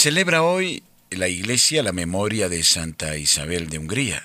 [0.00, 4.24] Celebra hoy la Iglesia la memoria de Santa Isabel de Hungría.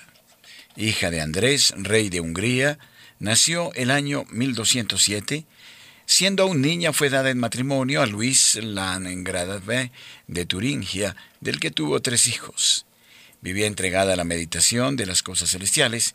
[0.75, 2.77] Hija de Andrés, rey de Hungría,
[3.17, 5.45] nació el año 1207.
[6.05, 9.91] Siendo aún niña fue dada en matrimonio a Luis Landgrave
[10.27, 12.85] de Turingia, del que tuvo tres hijos.
[13.41, 16.13] Vivía entregada a la meditación de las cosas celestiales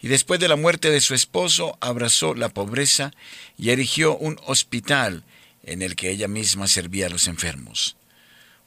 [0.00, 3.10] y después de la muerte de su esposo abrazó la pobreza
[3.58, 5.24] y erigió un hospital
[5.64, 7.96] en el que ella misma servía a los enfermos.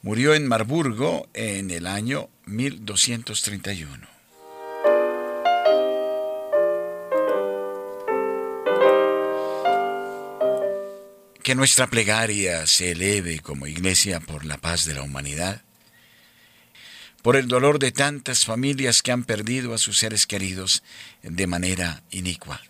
[0.04, 4.06] Murió en Marburgo en el año 1231.
[11.42, 15.62] Que nuestra plegaria se eleve como iglesia por la paz de la humanidad,
[17.22, 20.82] por el dolor de tantas familias que han perdido a sus seres queridos
[21.22, 22.60] de manera inicua.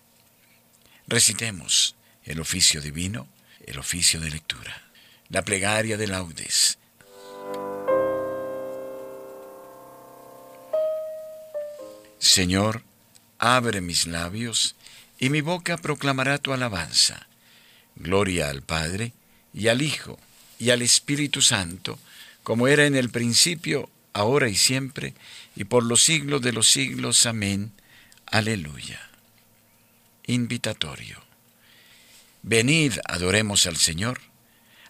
[1.05, 3.27] Recitemos el oficio divino,
[3.65, 4.89] el oficio de lectura,
[5.27, 6.77] la plegaria de laudes
[12.19, 12.83] Señor,
[13.39, 14.75] abre mis labios,
[15.19, 17.27] y mi boca proclamará tu alabanza.
[17.95, 19.13] Gloria al Padre,
[19.53, 20.19] y al Hijo,
[20.59, 21.99] y al Espíritu Santo,
[22.43, 25.13] como era en el principio, ahora y siempre,
[25.55, 27.25] y por los siglos de los siglos.
[27.25, 27.71] Amén.
[28.25, 29.09] Aleluya.
[30.27, 31.23] Invitatorio.
[32.41, 34.21] Venid, adoremos al Señor,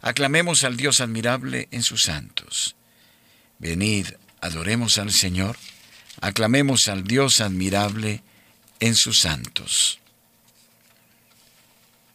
[0.01, 2.75] aclamemos al Dios admirable en sus santos.
[3.59, 4.07] Venid,
[4.41, 5.57] adoremos al Señor,
[6.21, 8.23] Aclamemos al Dios admirable
[8.79, 9.99] en sus santos.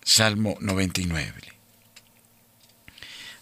[0.03, 1.53] Salmo 99.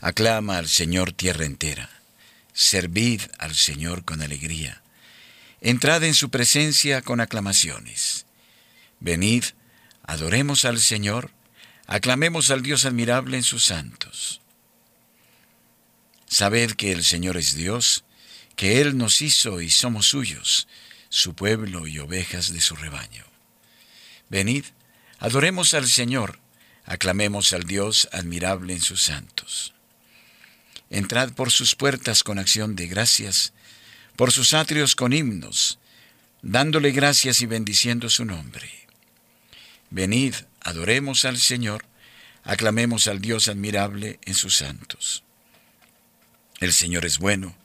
[0.00, 1.90] Aclama al Señor tierra entera.
[2.52, 4.82] Servid al Señor con alegría.
[5.60, 8.26] Entrad en su presencia con aclamaciones.
[9.00, 9.44] Venid,
[10.02, 11.30] adoremos al Señor,
[11.86, 14.40] aclamemos al Dios admirable en sus santos.
[16.26, 18.04] Sabed que el Señor es Dios,
[18.58, 20.66] que Él nos hizo y somos suyos,
[21.08, 23.24] su pueblo y ovejas de su rebaño.
[24.30, 24.64] Venid,
[25.20, 26.40] adoremos al Señor,
[26.84, 29.74] aclamemos al Dios admirable en sus santos.
[30.90, 33.52] Entrad por sus puertas con acción de gracias,
[34.16, 35.78] por sus atrios con himnos,
[36.42, 38.68] dándole gracias y bendiciendo su nombre.
[39.90, 41.84] Venid, adoremos al Señor,
[42.42, 45.22] aclamemos al Dios admirable en sus santos.
[46.58, 47.56] El Señor es bueno,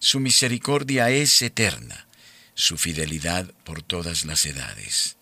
[0.00, 2.06] su misericordia es eterna,
[2.54, 5.16] su fidelidad por todas las edades.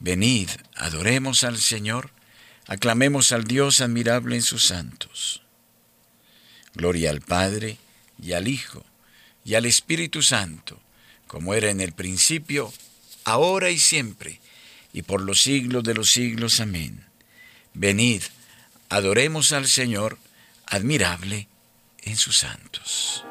[0.00, 2.10] Venid, adoremos al Señor,
[2.66, 5.42] aclamemos al Dios admirable en sus santos.
[6.74, 7.78] Gloria al Padre,
[8.20, 8.84] y al Hijo,
[9.44, 10.80] y al Espíritu Santo,
[11.28, 12.72] como era en el principio,
[13.24, 14.40] ahora y siempre,
[14.92, 16.58] y por los siglos de los siglos.
[16.58, 17.04] Amén.
[17.74, 18.22] Venid,
[18.88, 20.18] adoremos al Señor,
[20.66, 21.46] admirable
[22.02, 23.24] en sus santos.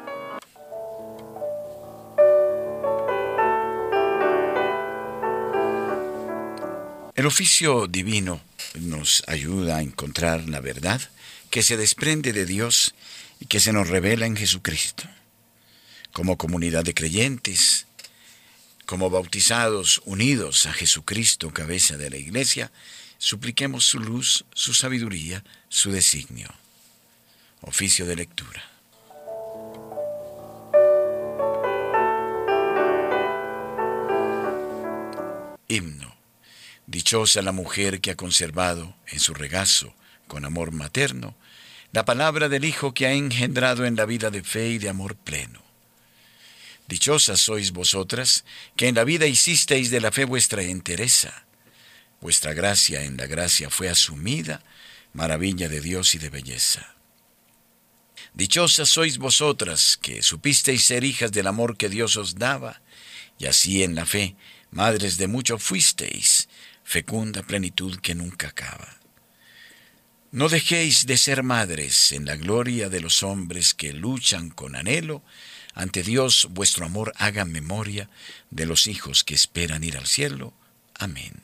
[7.24, 8.42] El oficio divino
[8.74, 11.00] nos ayuda a encontrar la verdad
[11.48, 12.94] que se desprende de Dios
[13.40, 15.04] y que se nos revela en Jesucristo.
[16.12, 17.86] Como comunidad de creyentes,
[18.84, 22.70] como bautizados unidos a Jesucristo, cabeza de la Iglesia,
[23.16, 26.50] supliquemos su luz, su sabiduría, su designio.
[27.62, 28.62] Oficio de lectura.
[35.68, 36.13] Himno.
[36.86, 39.94] Dichosa la mujer que ha conservado en su regazo,
[40.26, 41.34] con amor materno,
[41.92, 45.16] la palabra del Hijo que ha engendrado en la vida de fe y de amor
[45.16, 45.62] pleno.
[46.86, 48.44] Dichosas sois vosotras,
[48.76, 51.46] que en la vida hicisteis de la fe vuestra entereza.
[52.20, 54.62] Vuestra gracia en la gracia fue asumida,
[55.12, 56.94] maravilla de Dios y de belleza.
[58.34, 62.82] Dichosas sois vosotras, que supisteis ser hijas del amor que Dios os daba,
[63.38, 64.36] y así en la fe,
[64.70, 66.48] madres de mucho fuisteis,
[66.84, 69.00] fecunda plenitud que nunca acaba.
[70.30, 75.22] No dejéis de ser madres en la gloria de los hombres que luchan con anhelo.
[75.74, 78.10] Ante Dios vuestro amor haga memoria
[78.50, 80.52] de los hijos que esperan ir al cielo.
[80.94, 81.34] Amén.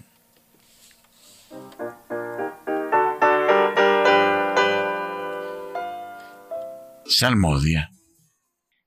[7.07, 7.91] Salmodia.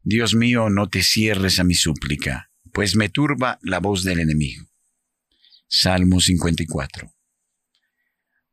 [0.02, 4.73] Dios mío, no te cierres a mi súplica, pues me turba la voz del enemigo.
[5.68, 7.14] Salmo 54.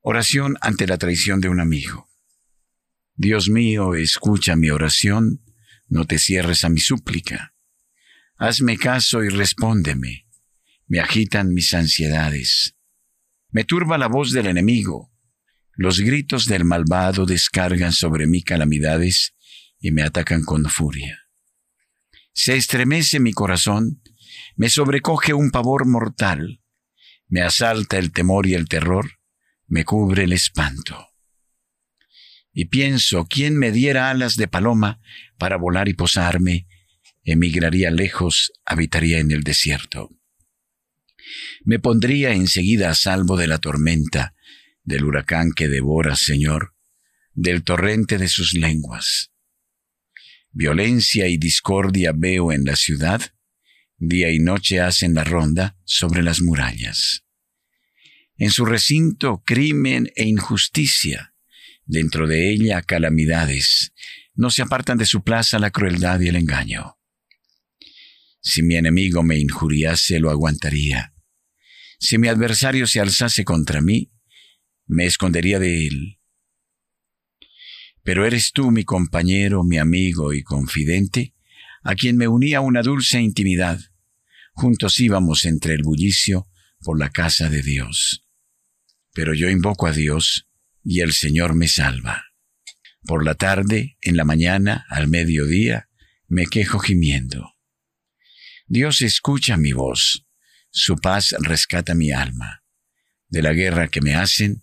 [0.00, 2.08] Oración ante la traición de un amigo.
[3.14, 5.44] Dios mío, escucha mi oración,
[5.88, 7.54] no te cierres a mi súplica.
[8.36, 10.26] Hazme caso y respóndeme.
[10.86, 12.76] Me agitan mis ansiedades.
[13.50, 15.12] Me turba la voz del enemigo.
[15.74, 19.34] Los gritos del malvado descargan sobre mí calamidades
[19.78, 21.28] y me atacan con furia.
[22.32, 24.02] Se estremece mi corazón,
[24.56, 26.59] me sobrecoge un pavor mortal,
[27.30, 29.18] me asalta el temor y el terror,
[29.66, 31.06] me cubre el espanto.
[32.52, 35.00] Y pienso, ¿quién me diera alas de paloma
[35.38, 36.66] para volar y posarme?
[37.22, 40.10] Emigraría lejos, habitaría en el desierto.
[41.64, 44.34] Me pondría enseguida a salvo de la tormenta,
[44.82, 46.74] del huracán que devora, Señor,
[47.32, 49.30] del torrente de sus lenguas.
[50.50, 53.22] Violencia y discordia veo en la ciudad,
[54.00, 57.24] día y noche hacen la ronda sobre las murallas.
[58.38, 61.34] En su recinto crimen e injusticia,
[61.84, 63.92] dentro de ella calamidades,
[64.34, 66.96] no se apartan de su plaza la crueldad y el engaño.
[68.40, 71.12] Si mi enemigo me injuriase, lo aguantaría.
[71.98, 74.10] Si mi adversario se alzase contra mí,
[74.86, 76.18] me escondería de él.
[78.02, 81.34] Pero eres tú mi compañero, mi amigo y confidente,
[81.82, 83.78] a quien me unía una dulce intimidad.
[84.52, 86.48] Juntos íbamos entre el bullicio
[86.80, 88.26] por la casa de Dios.
[89.12, 90.48] Pero yo invoco a Dios
[90.84, 92.24] y el Señor me salva.
[93.02, 95.88] Por la tarde, en la mañana, al mediodía,
[96.28, 97.54] me quejo gimiendo.
[98.66, 100.26] Dios escucha mi voz,
[100.70, 102.62] su paz rescata mi alma,
[103.28, 104.62] de la guerra que me hacen,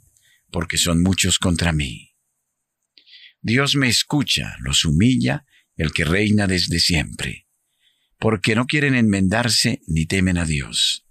[0.51, 2.15] porque son muchos contra mí.
[3.41, 5.45] Dios me escucha, los humilla,
[5.75, 7.46] el que reina desde siempre,
[8.19, 11.05] porque no quieren enmendarse ni temen a Dios.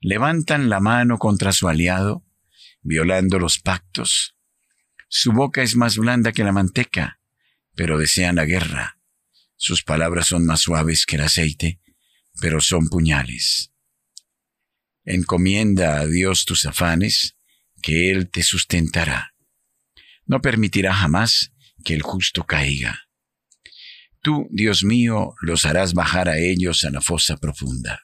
[0.00, 2.26] Levantan la mano contra su aliado,
[2.82, 4.36] violando los pactos.
[5.08, 7.20] Su boca es más blanda que la manteca,
[7.74, 8.98] pero desean la guerra.
[9.56, 11.80] Sus palabras son más suaves que el aceite,
[12.40, 13.72] pero son puñales.
[15.04, 17.36] Encomienda a Dios tus afanes,
[17.82, 19.34] que Él te sustentará.
[20.26, 21.52] No permitirá jamás
[21.84, 23.03] que el justo caiga.
[24.24, 28.00] Tú, Dios mío, los harás bajar a ellos a la fosa profunda.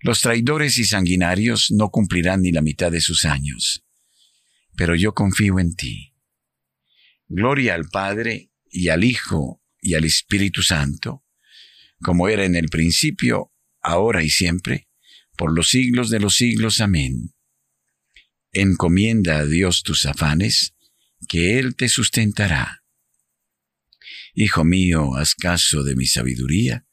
[0.00, 3.84] Los traidores y sanguinarios no cumplirán ni la mitad de sus años,
[4.74, 6.14] pero yo confío en ti.
[7.28, 11.26] Gloria al Padre y al Hijo y al Espíritu Santo,
[12.00, 13.52] como era en el principio,
[13.82, 14.88] ahora y siempre,
[15.36, 16.80] por los siglos de los siglos.
[16.80, 17.34] Amén.
[18.50, 20.74] Encomienda a Dios tus afanes,
[21.28, 22.85] que Él te sustentará.
[24.38, 26.84] Hijo mío, haz caso de mi sabiduría,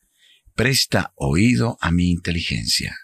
[0.56, 2.95] presta oído a mi inteligencia.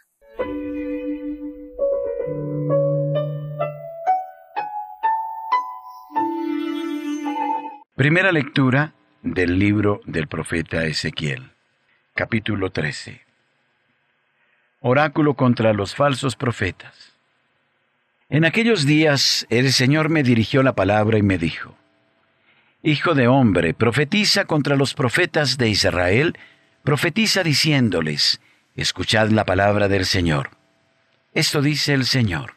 [7.98, 8.94] Primera lectura
[9.24, 11.52] del libro del profeta Ezequiel,
[12.16, 13.20] capítulo 13.
[14.80, 17.12] Oráculo contra los falsos profetas.
[18.30, 21.79] En aquellos días el Señor me dirigió la palabra y me dijo,
[22.82, 26.38] Hijo de hombre, profetiza contra los profetas de Israel,
[26.84, 28.40] profetiza diciéndoles,
[28.74, 30.52] escuchad la palabra del Señor.
[31.34, 32.56] Esto dice el Señor.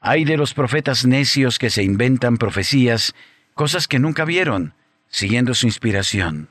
[0.00, 3.14] Hay de los profetas necios que se inventan profecías,
[3.54, 4.74] cosas que nunca vieron,
[5.08, 6.48] siguiendo su inspiración.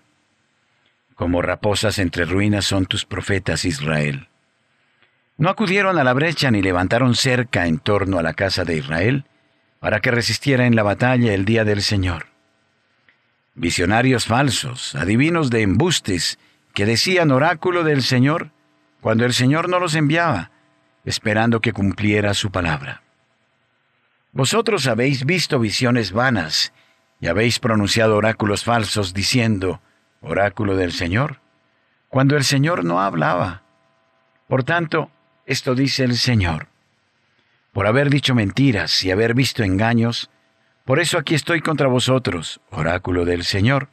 [1.16, 4.30] Como raposas entre ruinas son tus profetas, Israel.
[5.38, 9.26] No acudieron a la brecha ni levantaron cerca en torno a la casa de Israel,
[9.82, 12.33] para que resistiera en la batalla el día del Señor
[13.56, 16.40] visionarios falsos, adivinos de embustes,
[16.74, 18.52] que decían oráculo del Señor,
[19.02, 20.52] cuando el Señor no los enviaba,
[21.06, 23.04] esperando que cumpliera su palabra.
[24.32, 26.74] Vosotros habéis visto visiones vanas
[27.20, 29.82] y habéis pronunciado oráculos falsos diciendo,
[30.22, 31.40] oráculo del Señor,
[32.10, 33.64] cuando el Señor no hablaba.
[34.48, 35.12] Por tanto,
[35.46, 36.68] esto dice el Señor.
[37.72, 40.30] Por haber dicho mentiras y haber visto engaños,
[40.86, 43.88] por eso aquí estoy contra vosotros, oráculo del Señor.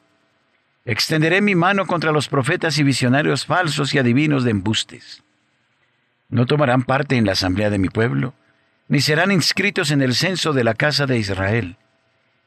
[0.85, 5.23] Extenderé mi mano contra los profetas y visionarios falsos y adivinos de embustes.
[6.29, 8.35] No tomarán parte en la asamblea de mi pueblo,
[8.89, 11.77] ni serán inscritos en el censo de la casa de Israel,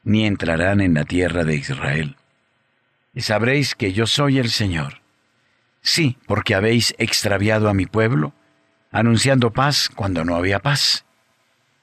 [0.04, 2.18] ni entrarán en la tierra de Israel.
[3.14, 5.02] Y sabréis que yo soy el Señor.
[5.82, 8.34] Sí, porque habéis extraviado a mi pueblo,
[8.92, 11.06] anunciando paz cuando no había paz.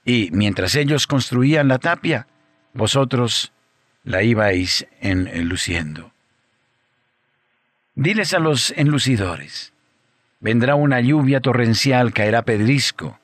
[0.05, 2.26] Y mientras ellos construían la tapia,
[2.73, 3.53] vosotros
[4.05, 6.12] la ibais enluciendo.
[7.95, 9.73] Diles a los enlucidores,
[10.41, 13.19] vendrá una lluvia torrencial, caerá pedrisco,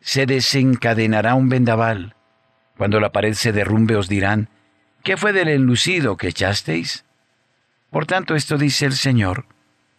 [0.00, 2.16] se desencadenará un vendaval.
[2.76, 4.48] Cuando la pared se derrumbe os dirán,
[5.02, 7.04] ¿qué fue del enlucido que echasteis?
[7.90, 9.44] Por tanto, esto dice el Señor,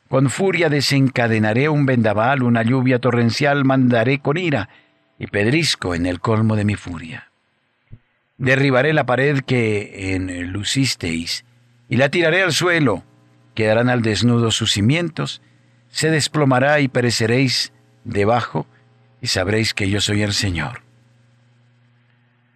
[0.07, 4.69] con furia desencadenaré un vendaval, una lluvia torrencial mandaré con ira,
[5.19, 7.30] y pedrisco en el colmo de mi furia.
[8.41, 11.45] Derribaré la pared que enlucisteis
[11.87, 13.03] y la tiraré al suelo.
[13.53, 15.43] Quedarán al desnudo sus cimientos,
[15.89, 17.71] se desplomará y pereceréis
[18.03, 18.65] debajo,
[19.21, 20.81] y sabréis que yo soy el Señor.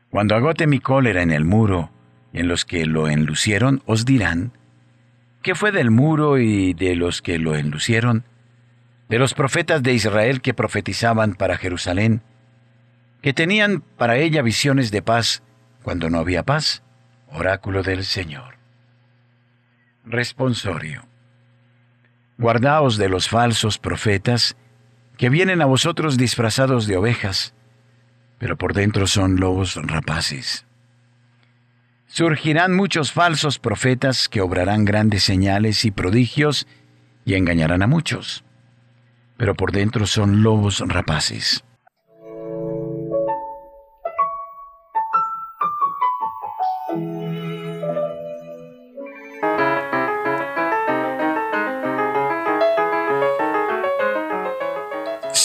[0.09, 1.91] Cuando agote mi cólera en el muro
[2.33, 4.53] en los que lo enlucieron, os dirán,
[5.43, 8.23] ¿qué fue del muro y de los que lo enlucieron?
[9.07, 12.23] De los profetas de Israel que profetizaban para Jerusalén,
[13.21, 15.43] que tenían para ella visiones de paz
[15.85, 16.81] cuando no había paz,
[17.31, 18.55] oráculo del Señor.
[20.03, 21.05] Responsorio.
[22.39, 24.57] Guardaos de los falsos profetas
[25.15, 27.53] que vienen a vosotros disfrazados de ovejas,
[28.39, 30.65] pero por dentro son lobos rapaces.
[32.07, 36.65] Surgirán muchos falsos profetas que obrarán grandes señales y prodigios
[37.25, 38.43] y engañarán a muchos,
[39.37, 41.63] pero por dentro son lobos rapaces.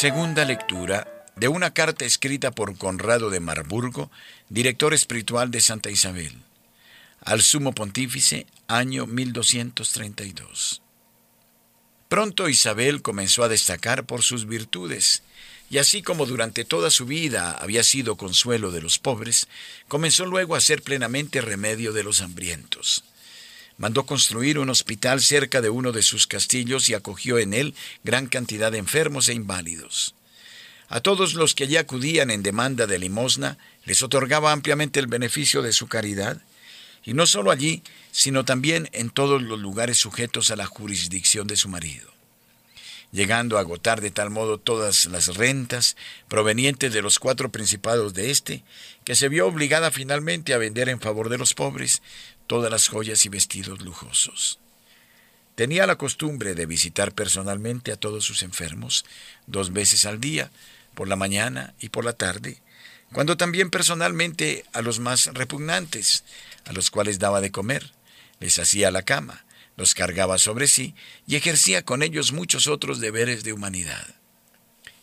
[0.01, 4.11] Segunda lectura de una carta escrita por Conrado de Marburgo,
[4.49, 6.33] director espiritual de Santa Isabel,
[7.23, 10.81] al sumo pontífice, año 1232.
[12.09, 15.23] Pronto Isabel comenzó a destacar por sus virtudes,
[15.69, 19.49] y así como durante toda su vida había sido consuelo de los pobres,
[19.87, 23.05] comenzó luego a ser plenamente remedio de los hambrientos
[23.81, 28.27] mandó construir un hospital cerca de uno de sus castillos y acogió en él gran
[28.27, 30.15] cantidad de enfermos e inválidos.
[30.91, 33.57] A todos los que allí acudían en demanda de limosna,
[33.87, 36.43] les otorgaba ampliamente el beneficio de su caridad,
[37.05, 37.83] y no solo allí,
[38.13, 42.11] sino también en todos los lugares sujetos a la jurisdicción de su marido
[43.13, 45.97] llegando a agotar de tal modo todas las rentas
[46.29, 48.63] provenientes de los cuatro principados de éste,
[49.05, 52.03] que se vio obligada finalmente a vender en favor de los pobres
[52.51, 54.59] todas las joyas y vestidos lujosos.
[55.55, 59.05] Tenía la costumbre de visitar personalmente a todos sus enfermos
[59.47, 60.51] dos veces al día,
[60.97, 62.61] por la mañana y por la tarde,
[63.13, 66.25] cuando también personalmente a los más repugnantes,
[66.65, 67.93] a los cuales daba de comer,
[68.41, 69.45] les hacía la cama,
[69.77, 70.97] los cargaba sobre sí
[71.29, 74.17] y ejercía con ellos muchos otros deberes de humanidad.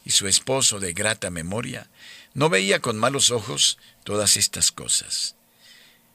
[0.03, 1.87] Y su esposo de grata memoria
[2.33, 5.36] no veía con malos ojos todas estas cosas.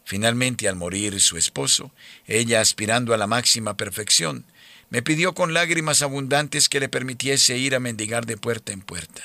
[0.05, 1.93] Finalmente, al morir su esposo,
[2.27, 4.45] ella, aspirando a la máxima perfección,
[4.91, 9.23] me pidió con lágrimas abundantes que le permitiese ir a mendigar de puerta en puerta.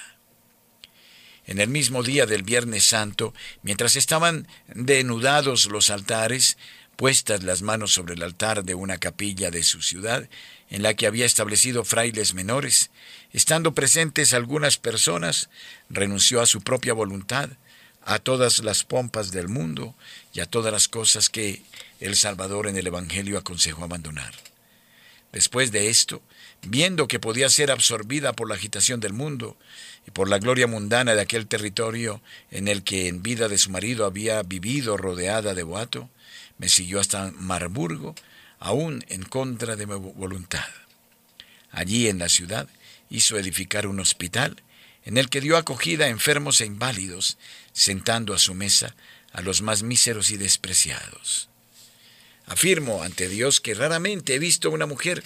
[1.46, 6.58] En el mismo día del Viernes Santo, mientras estaban denudados los altares,
[6.98, 10.30] puestas las manos sobre el altar de una capilla de su ciudad,
[10.70, 12.92] en la que había establecido frailes menores,
[13.32, 15.50] estando presentes algunas personas,
[15.90, 17.50] renunció a su propia voluntad,
[18.08, 19.94] a todas las pompas del mundo
[20.34, 21.62] y a todas las cosas que
[22.00, 24.34] el Salvador en el Evangelio aconsejó abandonar.
[25.34, 26.22] Después de esto,
[26.66, 29.58] viendo que podía ser absorbida por la agitación del mundo
[30.08, 33.72] y por la gloria mundana de aquel territorio en el que en vida de su
[33.72, 36.10] marido había vivido rodeada de boato,
[36.60, 38.16] me siguió hasta Marburgo,
[38.58, 40.66] aún en contra de mi voluntad.
[41.72, 42.70] Allí en la ciudad
[43.10, 44.64] hizo edificar un hospital
[45.08, 47.38] en el que dio acogida a enfermos e inválidos,
[47.72, 48.94] sentando a su mesa
[49.32, 51.48] a los más míseros y despreciados.
[52.46, 55.24] Afirmo ante Dios que raramente he visto una mujer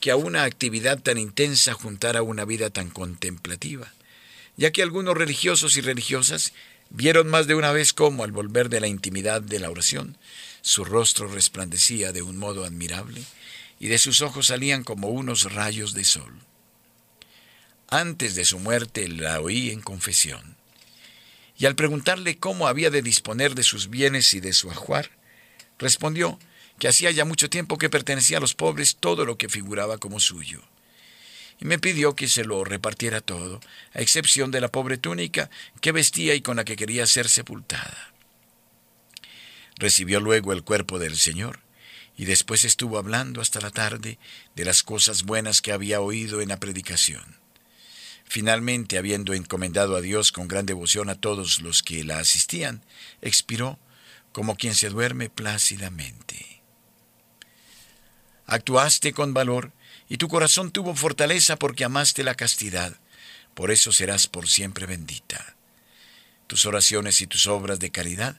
[0.00, 3.92] que a una actividad tan intensa juntara una vida tan contemplativa,
[4.56, 6.52] ya que algunos religiosos y religiosas
[6.88, 10.18] vieron más de una vez cómo, al volver de la intimidad de la oración,
[10.60, 13.22] su rostro resplandecía de un modo admirable
[13.78, 16.34] y de sus ojos salían como unos rayos de sol.
[17.92, 20.56] Antes de su muerte la oí en confesión,
[21.58, 25.10] y al preguntarle cómo había de disponer de sus bienes y de su ajuar,
[25.76, 26.38] respondió
[26.78, 30.20] que hacía ya mucho tiempo que pertenecía a los pobres todo lo que figuraba como
[30.20, 30.62] suyo.
[31.60, 33.58] Y me pidió que se lo repartiera todo,
[33.92, 38.14] a excepción de la pobre túnica que vestía y con la que quería ser sepultada.
[39.76, 41.58] Recibió luego el cuerpo del Señor
[42.16, 44.20] y después estuvo hablando hasta la tarde
[44.54, 47.40] de las cosas buenas que había oído en la predicación.
[48.32, 52.84] Finalmente, habiendo encomendado a Dios con gran devoción a todos los que la asistían,
[53.22, 53.76] expiró
[54.30, 56.62] como quien se duerme plácidamente.
[58.46, 59.72] Actuaste con valor
[60.08, 63.00] y tu corazón tuvo fortaleza porque amaste la castidad,
[63.54, 65.56] por eso serás por siempre bendita.
[66.46, 68.38] Tus oraciones y tus obras de caridad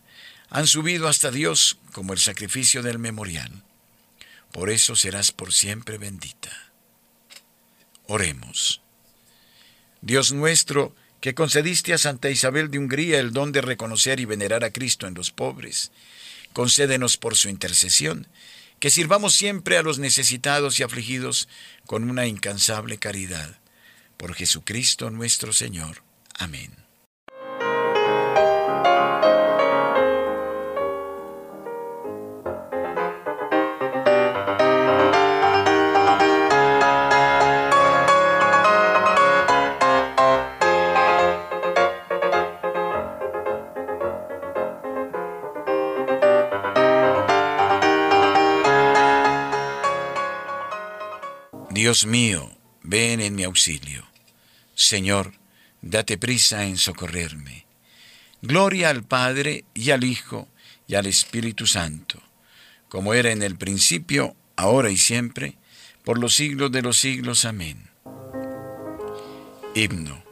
[0.50, 3.65] han subido hasta Dios como el sacrificio del memorial.
[4.53, 6.71] Por eso serás por siempre bendita.
[8.07, 8.81] Oremos.
[10.01, 14.63] Dios nuestro, que concediste a Santa Isabel de Hungría el don de reconocer y venerar
[14.63, 15.91] a Cristo en los pobres.
[16.53, 18.27] Concédenos por su intercesión
[18.79, 21.48] que sirvamos siempre a los necesitados y afligidos
[21.86, 23.60] con una incansable caridad.
[24.17, 26.01] Por Jesucristo nuestro Señor.
[26.34, 26.72] Amén.
[51.82, 54.06] Dios mío, ven en mi auxilio.
[54.76, 55.34] Señor,
[55.82, 57.66] date prisa en socorrerme.
[58.44, 60.48] Gloria al Padre y al Hijo
[60.88, 62.22] y al Espíritu Santo,
[62.88, 65.58] como era en el principio, ahora y siempre,
[66.04, 67.46] por los siglos de los siglos.
[67.46, 67.90] Amén.
[69.74, 70.24] Himno.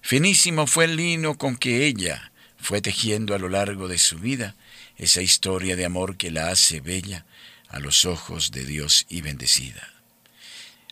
[0.00, 4.54] Finísimo fue el lino con que ella fue tejiendo a lo largo de su vida
[4.98, 7.26] esa historia de amor que la hace bella
[7.66, 9.99] a los ojos de Dios y bendecida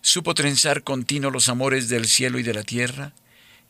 [0.00, 3.12] supo trenzar continuo los amores del cielo y de la tierra,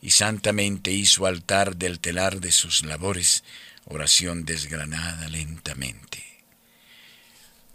[0.01, 3.43] y santamente hizo altar del telar de sus labores,
[3.85, 6.23] oración desgranada lentamente.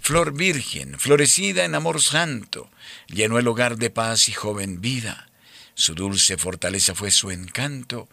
[0.01, 2.71] Flor virgen, florecida en amor santo,
[3.09, 5.29] llenó el hogar de paz y joven vida.
[5.75, 8.09] Su dulce fortaleza fue su encanto,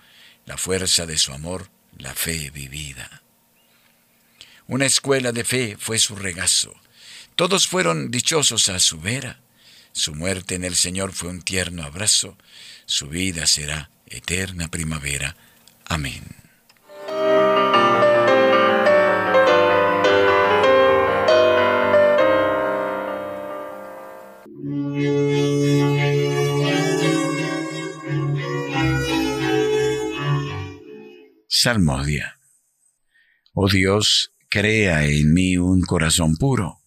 [0.45, 3.21] la fuerza de su amor, la fe vivida.
[4.67, 6.74] Una escuela de fe fue su regazo.
[7.36, 9.41] Todos fueron dichosos a su vera
[9.91, 12.38] su muerte en el Señor fue un tierno abrazo,
[12.86, 15.36] su vida será eterna primavera.
[15.86, 16.24] Amén.
[31.48, 32.39] Salmodia.
[33.53, 36.79] Oh Dios, crea en mí un corazón puro,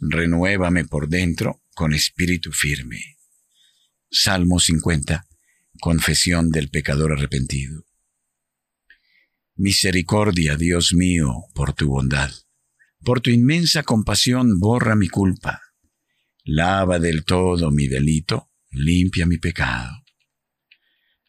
[0.00, 3.18] renuévame por dentro con espíritu firme.
[4.10, 5.26] Salmo 50.
[5.78, 7.84] Confesión del pecador arrepentido.
[9.56, 12.30] Misericordia, Dios mío, por tu bondad.
[13.04, 15.60] Por tu inmensa compasión borra mi culpa.
[16.44, 20.02] Lava del todo mi delito, limpia mi pecado.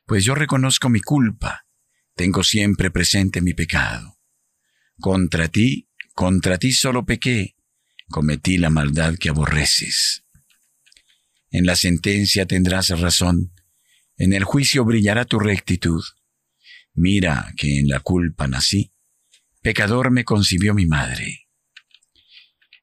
[0.05, 1.65] Pues yo reconozco mi culpa,
[2.15, 4.17] tengo siempre presente mi pecado.
[4.97, 7.57] Contra ti, contra ti solo pequé,
[8.07, 10.23] cometí la maldad que aborreces.
[11.51, 13.53] En la sentencia tendrás razón,
[14.17, 16.03] en el juicio brillará tu rectitud.
[16.93, 18.91] Mira que en la culpa nací,
[19.61, 21.47] pecador me concibió mi madre.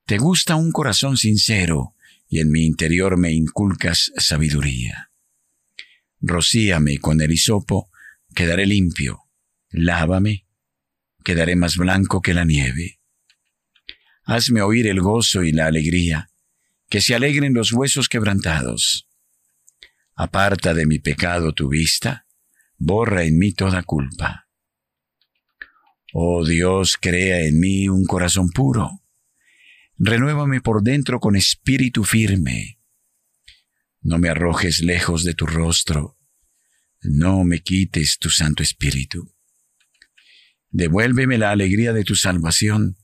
[0.07, 1.95] Te gusta un corazón sincero,
[2.29, 5.11] y en mi interior me inculcas sabiduría.
[6.21, 7.91] Rocíame con el hisopo,
[8.35, 9.21] quedaré limpio.
[9.71, 10.47] Lávame,
[11.25, 13.01] quedaré más blanco que la nieve.
[14.25, 16.31] Hazme oír el gozo y la alegría,
[16.89, 19.09] que se alegren los huesos quebrantados.
[20.15, 22.27] Aparta de mi pecado tu vista,
[22.77, 24.49] borra en mí toda culpa.
[26.13, 29.03] Oh Dios, crea en mí un corazón puro.
[29.97, 32.79] Renuévame por dentro con espíritu firme.
[34.01, 36.19] No me arrojes lejos de tu rostro,
[37.03, 39.35] no me quites tu Santo Espíritu.
[40.71, 42.97] Devuélveme la alegría de tu salvación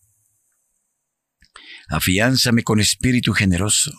[1.90, 3.92] afiánzame con espíritu generoso.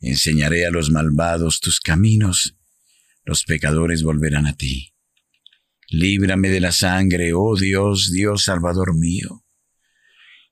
[0.00, 2.56] Enseñaré a los malvados tus caminos,
[3.24, 4.92] los pecadores volverán a ti.
[5.88, 9.44] Líbrame de la sangre, oh Dios, Dios Salvador mío,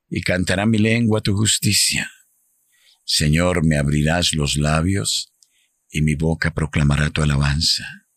[0.09, 2.09] y cantará mi lengua tu justicia.
[3.03, 5.33] Señor, me abrirás los labios,
[5.91, 8.07] y mi boca proclamará tu alabanza.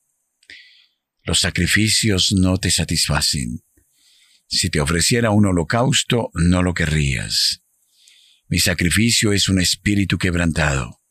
[1.25, 3.65] Los sacrificios no te satisfacen.
[4.47, 7.63] Si te ofreciera un holocausto, no lo querrías.
[8.51, 11.03] Mi sacrificio es un espíritu quebrantado.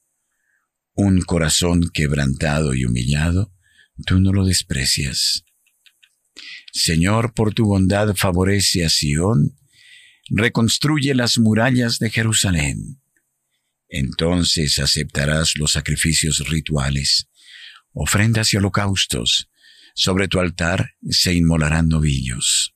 [0.93, 3.53] Un corazón quebrantado y humillado,
[4.07, 5.43] tú no lo desprecias.
[6.73, 9.55] Señor, por tu bondad favorece a Sión,
[10.29, 13.01] reconstruye las murallas de Jerusalén.
[13.87, 17.27] Entonces aceptarás los sacrificios rituales,
[17.93, 19.49] ofrendas y holocaustos.
[19.93, 22.75] Sobre tu altar se inmolarán novillos.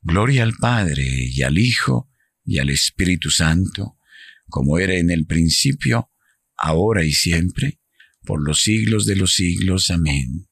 [0.00, 2.11] Gloria al Padre y al Hijo
[2.44, 3.98] y al Espíritu Santo,
[4.48, 6.10] como era en el principio,
[6.56, 7.80] ahora y siempre,
[8.24, 9.90] por los siglos de los siglos.
[9.90, 10.48] Amén.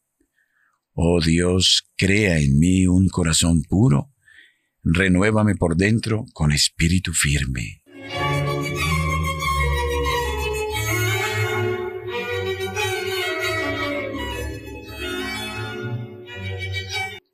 [0.92, 4.12] Oh Dios, crea en mí un corazón puro,
[4.82, 7.82] renuévame por dentro con espíritu firme.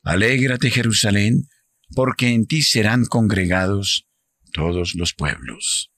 [0.03, 1.49] Alégrate Jerusalén,
[1.95, 4.06] porque en ti serán congregados
[4.57, 5.93] todos los pueblos.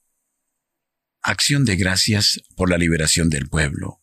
[1.21, 4.01] Acción de gracias por la liberación del pueblo.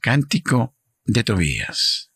[0.00, 2.10] Cántico de Tobías.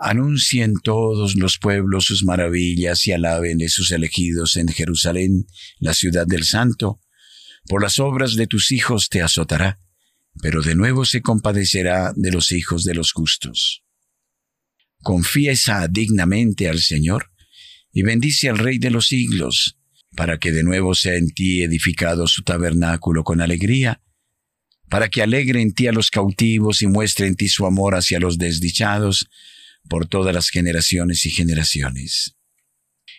[0.00, 5.46] Anuncien todos los pueblos sus maravillas y alaben a sus elegidos en Jerusalén,
[5.78, 7.02] la ciudad del Santo.
[7.68, 9.78] Por las obras de tus hijos te azotará,
[10.42, 13.82] pero de nuevo se compadecerá de los hijos de los justos.
[15.02, 17.30] Confiesa dignamente al Señor
[17.92, 19.78] y bendice al Rey de los siglos,
[20.14, 24.02] para que de nuevo sea en ti edificado su tabernáculo con alegría,
[24.88, 28.20] para que alegre en ti a los cautivos y muestre en ti su amor hacia
[28.20, 29.28] los desdichados,
[29.88, 32.36] por todas las generaciones y generaciones.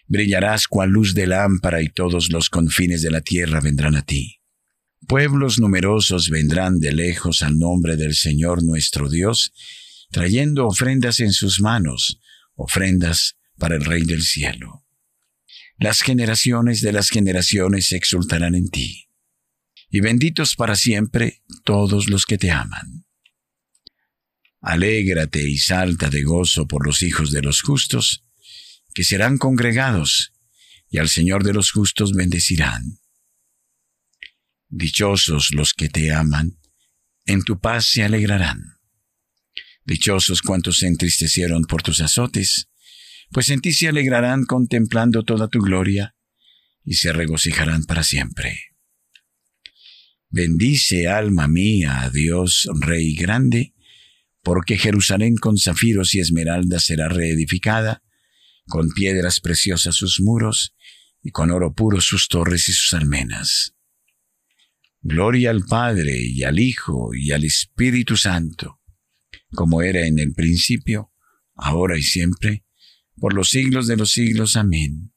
[0.07, 4.39] Brillarás cual luz de lámpara y todos los confines de la tierra vendrán a ti.
[5.05, 9.53] Pueblos numerosos vendrán de lejos al nombre del Señor nuestro Dios,
[10.11, 12.19] trayendo ofrendas en sus manos,
[12.55, 14.85] ofrendas para el Rey del cielo.
[15.77, 19.09] Las generaciones de las generaciones se exultarán en ti.
[19.89, 23.05] Y benditos para siempre todos los que te aman.
[24.59, 28.25] Alégrate y salta de gozo por los hijos de los justos,
[28.93, 30.33] que serán congregados,
[30.89, 32.99] y al Señor de los justos bendecirán.
[34.69, 36.59] Dichosos los que te aman,
[37.25, 38.77] en tu paz se alegrarán.
[39.85, 42.67] Dichosos cuantos se entristecieron por tus azotes,
[43.31, 46.15] pues en ti se alegrarán contemplando toda tu gloria,
[46.83, 48.59] y se regocijarán para siempre.
[50.29, 53.73] Bendice, alma mía, a Dios, Rey grande,
[54.43, 58.03] porque Jerusalén con zafiros y esmeraldas será reedificada,
[58.67, 60.73] con piedras preciosas sus muros,
[61.21, 63.76] y con oro puro sus torres y sus almenas.
[65.01, 68.81] Gloria al Padre y al Hijo y al Espíritu Santo,
[69.51, 71.11] como era en el principio,
[71.55, 72.65] ahora y siempre,
[73.15, 74.55] por los siglos de los siglos.
[74.55, 75.13] Amén.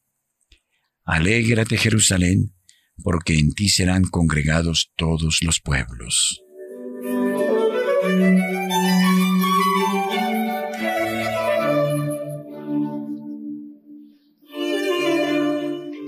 [1.05, 2.55] Alégrate Jerusalén,
[3.03, 6.43] porque en ti serán congregados todos los pueblos.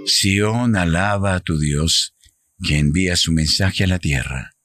[0.07, 2.15] Sión alaba a tu Dios,
[2.63, 4.57] que envía su mensaje a la tierra.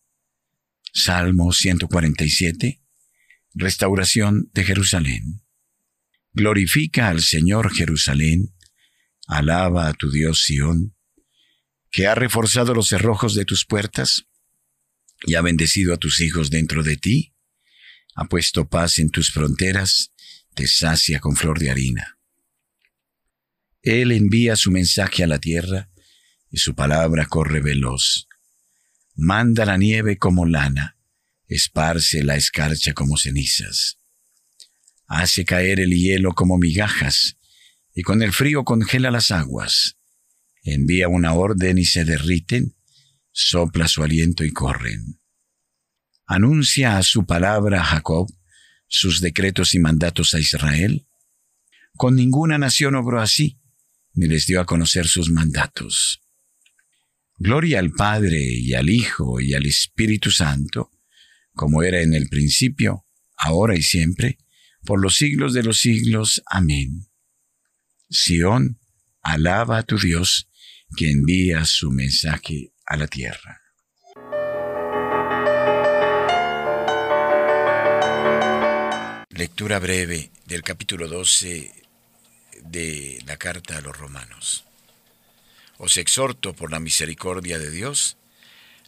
[0.93, 2.81] Salmo 147.
[3.55, 5.43] Restauración de Jerusalén.
[6.31, 8.53] Glorifica al Señor Jerusalén,
[9.27, 10.95] alaba a tu Dios Sión,
[11.89, 14.27] que ha reforzado los cerrojos de tus puertas
[15.25, 17.33] y ha bendecido a tus hijos dentro de ti,
[18.13, 20.11] ha puesto paz en tus fronteras,
[20.53, 22.19] te sacia con flor de harina.
[23.81, 25.89] Él envía su mensaje a la tierra
[26.49, 28.27] y su palabra corre veloz.
[29.15, 30.97] Manda la nieve como lana,
[31.47, 33.97] esparce la escarcha como cenizas.
[35.07, 37.37] Hace caer el hielo como migajas
[37.95, 39.97] y con el frío congela las aguas.
[40.63, 42.75] Envía una orden y se derriten,
[43.31, 45.19] sopla su aliento y corren.
[46.25, 48.27] Anuncia a su palabra a Jacob,
[48.87, 51.07] sus decretos y mandatos a Israel.
[51.95, 53.59] Con ninguna nación obró así
[54.17, 56.21] ni les dio a conocer sus mandatos.
[57.39, 60.89] Gloria al Padre y al Hijo y al Espíritu Santo,
[61.53, 63.05] como era en el principio,
[63.37, 64.39] ahora y siempre,
[64.83, 66.41] por los siglos de los siglos.
[66.47, 67.07] Amén.
[68.09, 68.79] Sión,
[69.21, 70.49] alaba a tu Dios,
[70.95, 73.61] que envía su mensaje a la tierra.
[79.29, 81.71] Lectura breve del capítulo 12
[82.63, 84.63] de la carta a los romanos.
[85.77, 88.17] Os exhorto por la misericordia de Dios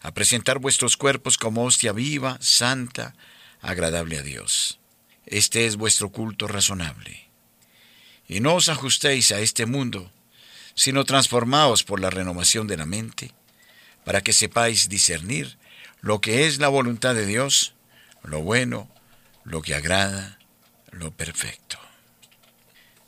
[0.02, 3.14] a presentar vuestros cuerpos como hostia viva, santa,
[3.60, 4.78] agradable a Dios.
[5.26, 7.28] Este es vuestro culto razonable.
[8.28, 10.10] Y no os ajustéis a este mundo,
[10.74, 13.32] sino transformaos por la renovación de la mente,
[14.04, 15.58] para que sepáis discernir
[16.00, 17.74] lo que es la voluntad de Dios,
[18.22, 18.88] lo bueno,
[19.44, 20.38] lo que agrada,
[20.90, 21.78] lo perfecto.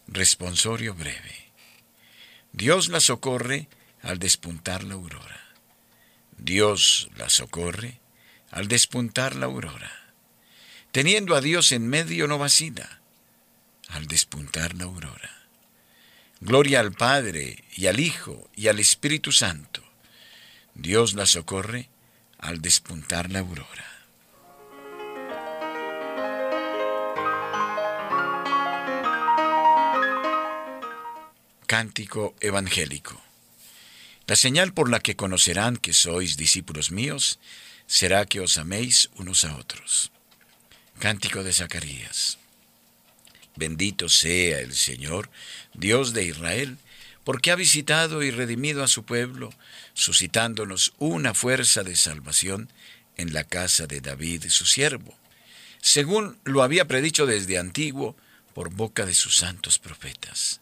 [0.06, 1.41] Responsorio breve.
[2.52, 3.68] Dios la socorre
[4.02, 5.40] al despuntar la aurora.
[6.36, 8.00] Dios la socorre
[8.50, 9.90] al despuntar la aurora.
[10.90, 13.00] Teniendo a Dios en medio no vacila
[13.88, 15.30] al despuntar la aurora.
[16.40, 19.82] Gloria al Padre y al Hijo y al Espíritu Santo.
[20.74, 21.88] Dios la socorre
[22.38, 23.91] al despuntar la aurora.
[31.72, 33.18] Cántico Evangélico.
[34.26, 37.40] La señal por la que conocerán que sois discípulos míos
[37.86, 40.12] será que os améis unos a otros.
[40.98, 42.36] Cántico de Zacarías.
[43.56, 45.30] Bendito sea el Señor,
[45.72, 46.76] Dios de Israel,
[47.24, 49.48] porque ha visitado y redimido a su pueblo,
[49.94, 52.68] suscitándonos una fuerza de salvación
[53.16, 55.16] en la casa de David, su siervo,
[55.80, 58.14] según lo había predicho desde antiguo
[58.52, 60.61] por boca de sus santos profetas.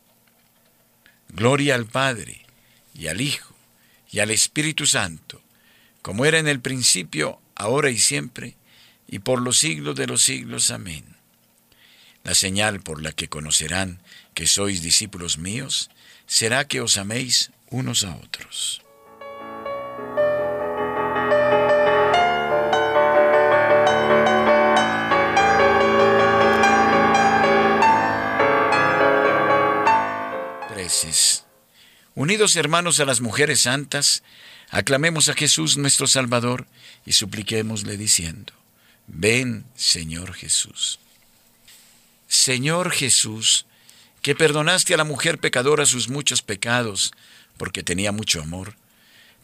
[1.33, 2.45] Gloria al Padre,
[2.93, 3.55] y al Hijo,
[4.11, 5.41] y al Espíritu Santo,
[6.01, 8.55] como era en el principio, ahora y siempre,
[9.07, 10.71] y por los siglos de los siglos.
[10.71, 11.05] Amén.
[12.23, 14.01] La señal por la que conocerán
[14.33, 15.89] que sois discípulos míos
[16.27, 18.81] será que os améis unos a otros.
[32.13, 34.23] Unidos hermanos a las mujeres santas,
[34.69, 36.67] aclamemos a Jesús nuestro Salvador
[37.05, 38.53] y supliquémosle diciendo,
[39.07, 40.99] ven Señor Jesús.
[42.27, 43.65] Señor Jesús,
[44.21, 47.11] que perdonaste a la mujer pecadora sus muchos pecados,
[47.57, 48.75] porque tenía mucho amor,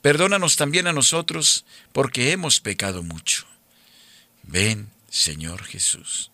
[0.01, 3.45] perdónanos también a nosotros, porque hemos pecado mucho.
[4.43, 6.31] Ven, Señor Jesús.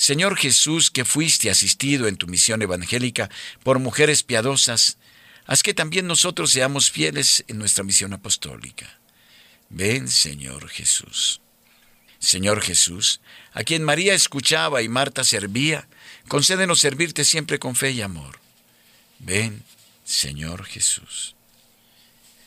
[0.00, 3.28] Señor Jesús, que fuiste asistido en tu misión evangélica
[3.62, 4.96] por mujeres piadosas,
[5.44, 8.98] haz que también nosotros seamos fieles en nuestra misión apostólica.
[9.68, 11.42] Ven, Señor Jesús.
[12.18, 13.20] Señor Jesús,
[13.52, 15.86] a quien María escuchaba y Marta servía,
[16.28, 18.40] concédenos servirte siempre con fe y amor.
[19.18, 19.62] Ven,
[20.02, 21.36] Señor Jesús.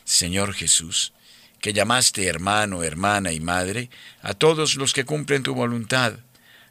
[0.06, 1.14] Señor Jesús,
[1.62, 3.92] que llamaste hermano, hermana y madre
[4.24, 6.18] a todos los que cumplen tu voluntad,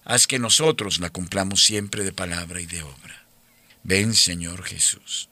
[0.05, 3.27] haz que nosotros la cumplamos siempre de palabra y de obra.
[3.83, 5.29] Ven, Señor Jesús.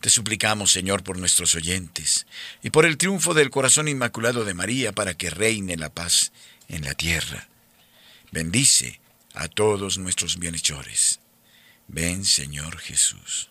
[0.00, 2.26] Te suplicamos, Señor, por nuestros oyentes
[2.62, 6.32] y por el triunfo del corazón inmaculado de María para que reine la paz
[6.68, 7.48] en la tierra.
[8.32, 9.00] Bendice
[9.34, 11.20] a todos nuestros bienhechores.
[11.86, 13.50] Ven, Señor Jesús.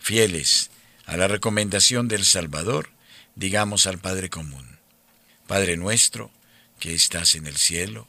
[0.00, 0.70] Fieles
[1.06, 2.90] a la recomendación del Salvador,
[3.36, 4.78] digamos al Padre común.
[5.46, 6.32] Padre nuestro,
[6.80, 8.08] que estás en el cielo,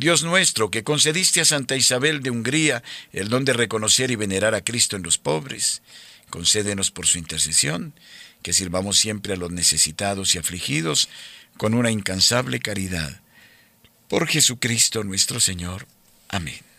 [0.00, 2.82] Dios nuestro, que concediste a Santa Isabel de Hungría
[3.12, 5.82] el don de reconocer y venerar a Cristo en los pobres,
[6.30, 7.92] concédenos por su intercesión
[8.42, 11.10] que sirvamos siempre a los necesitados y afligidos
[11.58, 13.20] con una incansable caridad.
[14.08, 15.86] Por Jesucristo nuestro Señor.
[16.30, 16.69] Amén.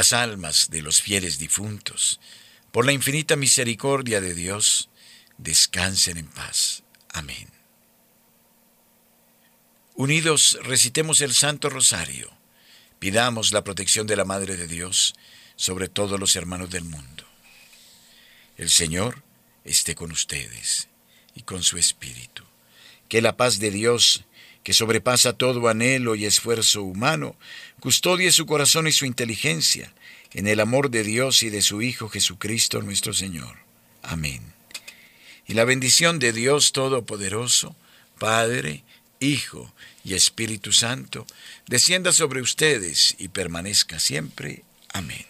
[0.00, 2.20] Las almas de los fieles difuntos,
[2.72, 4.88] por la infinita misericordia de Dios,
[5.36, 6.84] descansen en paz.
[7.12, 7.50] Amén.
[9.94, 12.30] Unidos recitemos el Santo Rosario,
[12.98, 15.12] pidamos la protección de la Madre de Dios
[15.54, 17.26] sobre todos los hermanos del mundo.
[18.56, 19.22] El Señor
[19.64, 20.88] esté con ustedes
[21.34, 22.44] y con su Espíritu.
[23.10, 24.24] Que la paz de Dios,
[24.64, 27.36] que sobrepasa todo anhelo y esfuerzo humano,
[27.80, 29.92] custodie su corazón y su inteligencia
[30.32, 33.56] en el amor de Dios y de su Hijo Jesucristo nuestro Señor.
[34.02, 34.42] Amén.
[35.46, 37.74] Y la bendición de Dios Todopoderoso,
[38.18, 38.84] Padre,
[39.18, 39.72] Hijo
[40.04, 41.26] y Espíritu Santo,
[41.66, 44.62] descienda sobre ustedes y permanezca siempre.
[44.92, 45.29] Amén.